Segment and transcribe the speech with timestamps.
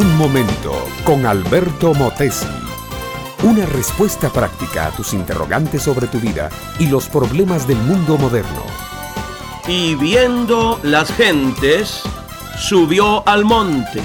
[0.00, 2.46] Un momento con Alberto Motesi.
[3.42, 8.64] Una respuesta práctica a tus interrogantes sobre tu vida y los problemas del mundo moderno.
[9.68, 12.00] Y viendo las gentes,
[12.58, 14.00] subió al monte.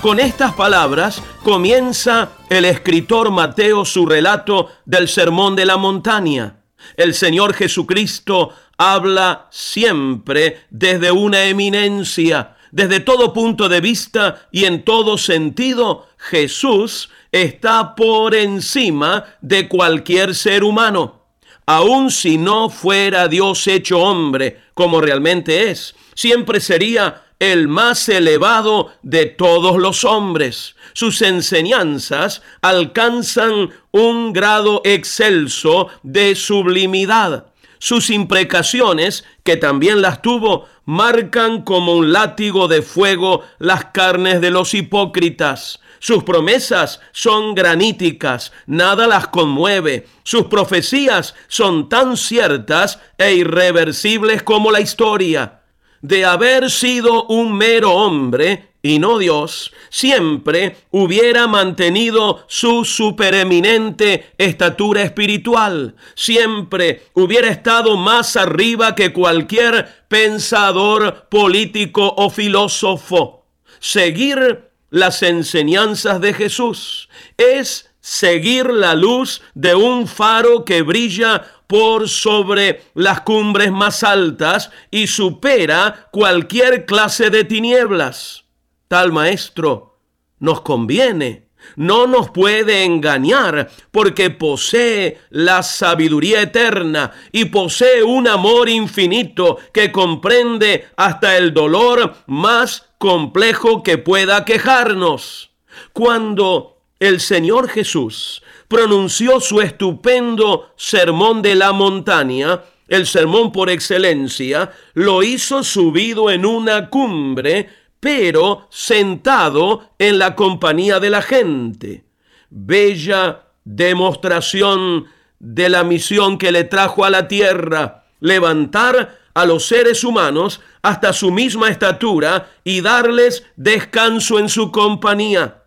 [0.00, 6.60] Con estas palabras comienza el escritor Mateo su relato del Sermón de la Montaña.
[6.96, 14.84] El Señor Jesucristo habla siempre desde una eminencia, desde todo punto de vista y en
[14.84, 21.24] todo sentido, Jesús está por encima de cualquier ser humano.
[21.66, 28.92] Aun si no fuera Dios hecho hombre, como realmente es, siempre sería el más elevado
[29.02, 30.76] de todos los hombres.
[30.92, 37.46] Sus enseñanzas alcanzan un grado excelso de sublimidad.
[37.78, 44.50] Sus imprecaciones, que también las tuvo, marcan como un látigo de fuego las carnes de
[44.50, 45.80] los hipócritas.
[46.00, 50.06] Sus promesas son graníticas, nada las conmueve.
[50.22, 55.60] Sus profecías son tan ciertas e irreversibles como la historia.
[56.00, 65.02] De haber sido un mero hombre, y no Dios, siempre hubiera mantenido su supereminente estatura
[65.02, 73.46] espiritual, siempre hubiera estado más arriba que cualquier pensador político o filósofo.
[73.80, 82.08] Seguir las enseñanzas de Jesús es seguir la luz de un faro que brilla por
[82.08, 88.47] sobre las cumbres más altas y supera cualquier clase de tinieblas
[88.88, 89.98] tal maestro
[90.40, 91.48] nos conviene.
[91.76, 99.90] No nos puede engañar porque posee la sabiduría eterna y posee un amor infinito que
[99.90, 105.50] comprende hasta el dolor más complejo que pueda quejarnos.
[105.92, 114.72] Cuando el Señor Jesús pronunció su estupendo sermón de la montaña, el sermón por excelencia,
[114.94, 117.68] lo hizo subido en una cumbre
[118.00, 122.04] pero sentado en la compañía de la gente.
[122.50, 125.06] Bella demostración
[125.38, 131.12] de la misión que le trajo a la tierra, levantar a los seres humanos hasta
[131.12, 135.64] su misma estatura y darles descanso en su compañía.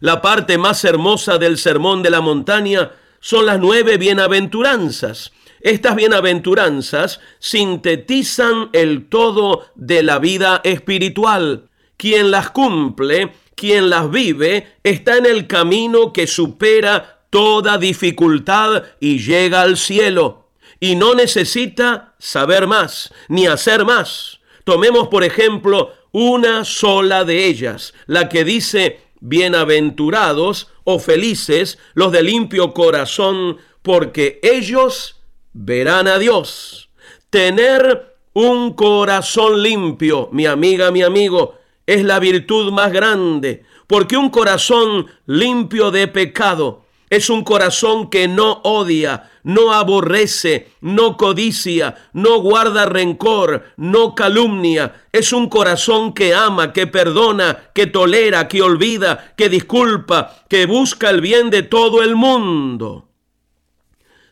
[0.00, 5.32] La parte más hermosa del sermón de la montaña son las nueve bienaventuranzas,
[5.66, 11.70] estas bienaventuranzas sintetizan el todo de la vida espiritual.
[11.96, 19.18] Quien las cumple, quien las vive, está en el camino que supera toda dificultad y
[19.18, 20.50] llega al cielo.
[20.78, 24.38] Y no necesita saber más, ni hacer más.
[24.62, 32.22] Tomemos, por ejemplo, una sola de ellas, la que dice, bienaventurados o felices los de
[32.22, 35.15] limpio corazón, porque ellos
[35.56, 36.90] verán a Dios.
[37.30, 41.54] Tener un corazón limpio, mi amiga, mi amigo,
[41.86, 48.26] es la virtud más grande, porque un corazón limpio de pecado es un corazón que
[48.26, 55.04] no odia, no aborrece, no codicia, no guarda rencor, no calumnia.
[55.12, 61.10] Es un corazón que ama, que perdona, que tolera, que olvida, que disculpa, que busca
[61.10, 63.05] el bien de todo el mundo.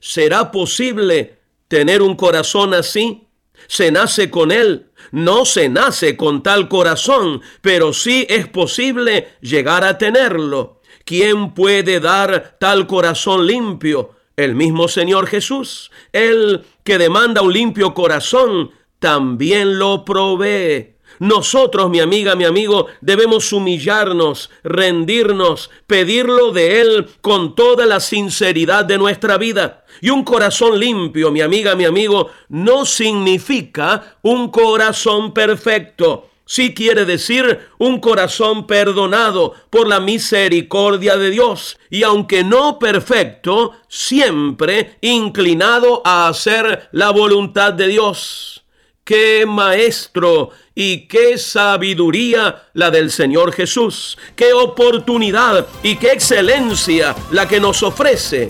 [0.06, 3.26] ¿Será posible tener un corazón así?
[3.69, 9.82] Se nace con él, no se nace con tal corazón, pero sí es posible llegar
[9.82, 10.82] a tenerlo.
[11.06, 14.10] ¿Quién puede dar tal corazón limpio?
[14.37, 15.91] El mismo Señor Jesús.
[16.12, 20.94] Él que demanda un limpio corazón, también lo provee.
[21.19, 28.84] Nosotros, mi amiga, mi amigo, debemos humillarnos, rendirnos, pedirlo de Él con toda la sinceridad
[28.84, 29.84] de nuestra vida.
[30.00, 36.31] Y un corazón limpio, mi amiga, mi amigo, no significa un corazón perfecto.
[36.46, 43.72] Sí quiere decir un corazón perdonado por la misericordia de Dios y aunque no perfecto,
[43.88, 48.63] siempre inclinado a hacer la voluntad de Dios.
[49.04, 54.16] ¡Qué maestro y qué sabiduría la del Señor Jesús!
[54.34, 58.48] ¡Qué oportunidad y qué excelencia la que nos ofrece!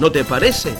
[0.00, 0.74] ¿No te parece?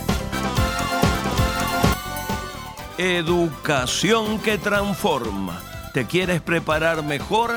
[2.99, 5.63] Educación que transforma.
[5.95, 7.53] ¿Te quieres preparar mejor?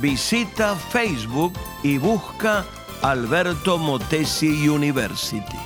[0.00, 1.52] Visita Facebook
[1.82, 2.64] y busca
[3.02, 5.56] Alberto Motesi University.